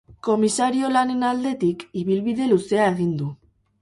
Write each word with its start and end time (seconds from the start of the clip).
Komisario 0.27 0.87
lanen 0.95 1.27
aldetik, 1.31 1.85
ibilbide 2.05 2.49
luzea 2.55 2.89
egin 2.95 3.13
du. 3.21 3.29